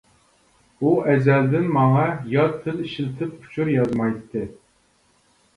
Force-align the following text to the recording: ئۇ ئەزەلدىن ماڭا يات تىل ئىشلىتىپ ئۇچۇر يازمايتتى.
ئۇ 0.85 0.93
ئەزەلدىن 1.11 1.67
ماڭا 1.75 2.05
يات 2.37 2.57
تىل 2.65 2.81
ئىشلىتىپ 2.87 3.37
ئۇچۇر 3.43 3.73
يازمايتتى. 3.75 4.47